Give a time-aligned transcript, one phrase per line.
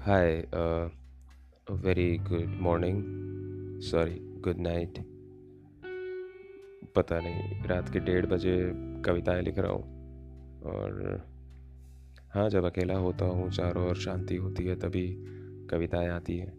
[0.00, 0.48] Hi
[1.70, 4.98] very good morning sorry good night
[6.94, 9.82] पता नहीं, रात के डेढ़ बजे कविताएँ लिख रहा हूँ।
[10.62, 11.22] और
[12.34, 15.16] हाँ जब अकेला होता हूँ, चारों ओर शांति होती है, तभी
[15.70, 16.52] कविताएँ आती हैं।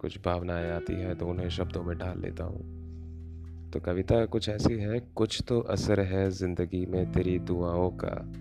[0.00, 4.74] कुछ भावनाएँ आती हैं तो उन्हें शब्दों में ढाल लेता हूँ। तो कविता कुछ ऐसी
[4.74, 8.32] है, कुछ तो असर है ज़िंदगी में तेरी दुआओं का,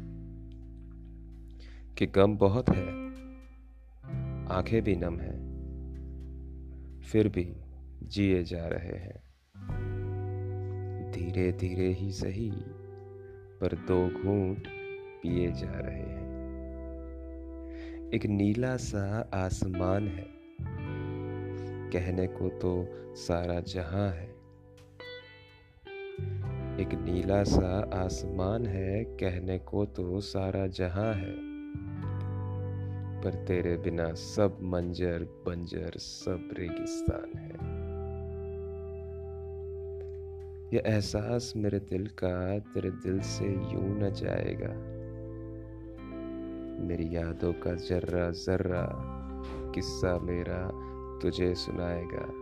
[1.98, 3.11] कि गम बहुत है।
[4.52, 5.34] आँखें भी नम है,
[7.00, 7.56] फिर भी
[8.04, 9.22] जिए जा रहे हैं।
[11.12, 12.52] धीरे धीरे ही सही,
[13.62, 14.68] पर दो घूंट
[15.24, 16.32] पिए जा रहे हैं।
[18.14, 20.28] एक नीला सा आसमान है,
[21.90, 24.28] कहने को तो सारा जहाँ है।
[26.82, 31.51] एक नीला सा आसमान है, कहने को तो सारा जहाँ है।
[33.24, 37.52] पर तेरे बिना सब मंजर, बंजर, सब रेगिस्तान है।
[40.74, 45.02] ये एहसास मेरे दिल का तेरे दिल से यूँ न जाएगा।
[46.86, 48.88] मेरी यादों का जर्रा जर्रा
[49.76, 50.72] किस्सा मेरा
[51.20, 52.42] तुझे सुनाएगा।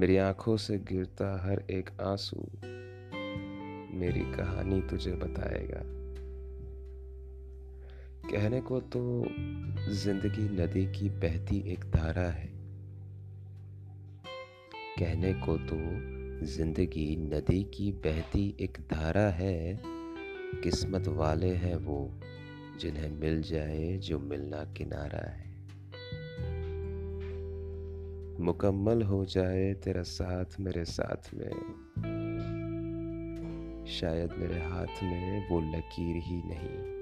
[0.00, 2.46] मेरी आँखों से गिरता हर एक आँसू
[3.98, 6.03] मेरी कहानी तुझे बताएगा।
[8.30, 9.26] कहने को तो
[9.92, 12.46] ज़िंदगी नदी की बहती एक धारा है।
[14.98, 15.76] कहने को तो
[16.46, 19.80] ज़िंदगी नदी की बहती एक धारा है।
[20.62, 22.20] किस्मत वाले हैं वो,
[22.80, 25.52] जिन्हें मिल जाए जो मिलना किनारा है।
[28.40, 31.50] मुकम्मल हो जाए तेरा साथ मेरे साथ में।
[33.86, 36.93] शायद मेरे हाथ में वो लकीर ही नहीं।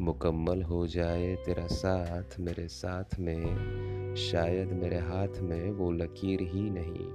[0.00, 6.70] मुकम्मल हो जाए तेरा साथ मेरे साथ में, शायद मेरे हाथ में वो लकीर ही
[6.70, 7.08] नहीं।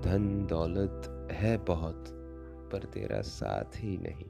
[0.00, 2.04] धन दौलत है बहुत,
[2.72, 4.24] पर तेरा साथ ही नहीं।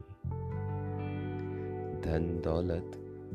[2.00, 2.92] धन दौलत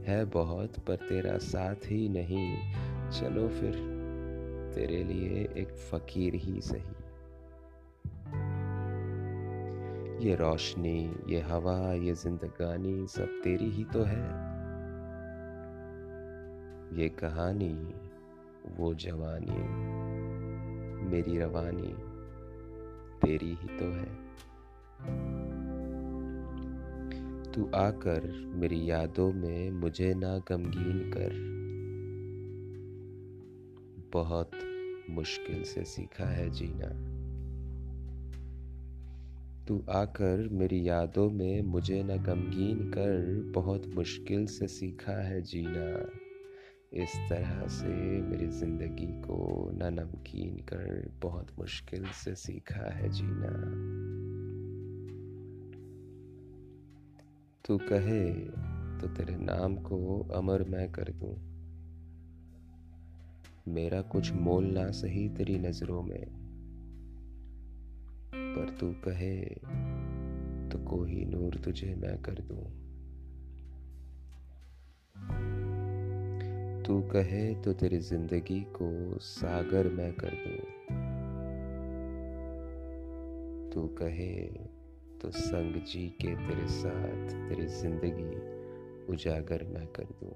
[0.07, 2.57] है बहुत, पर तेरा साथ ही नहीं।
[3.11, 3.73] चलो फिर,
[4.75, 7.10] तेरे लिए एक फकीर ही सही।
[10.21, 14.23] ये रोशनी, ये हवा, ये जिंदगानी सब तेरी ही तो है।
[16.99, 17.93] ये कहानी,
[18.77, 19.63] वो जवानी,
[21.09, 21.95] मेरी रवानी
[23.21, 24.15] तेरी ही तो है।
[27.51, 31.31] तू आकर मेरी यादों में मुझे ना गमगीन कर।
[34.13, 34.51] बहुत
[35.09, 37.20] मुश्किल से सीखा है जीना।
[39.71, 46.09] तू आकर मेरी यादों में मुझे न गमगीन कर, बहुत मुश्किल से सीखा है जीना।
[46.93, 53.51] इस तरह से मेरी ज़िंदगी को न नमकीन कर, बहुत मुश्किल से सीखा है जीना।
[57.65, 58.33] तू कहे
[58.99, 61.35] तो तेरे नाम को अमर मैं कर दूँ।
[63.67, 66.50] मेरा कुछ मोल ना सही तेरी नज़रों में।
[68.35, 69.41] पर तू कहे
[70.69, 72.63] तो कोई नूर तुझे मैं कर दूँ।
[76.83, 80.57] तू कहे तो तेरी ज़िंदगी को सागर मैं कर दूँ।
[83.71, 84.35] तू कहे
[85.21, 88.31] तो संग जी के तेरे साथ तेरी ज़िंदगी
[89.13, 90.33] उजागर मैं कर दूँ।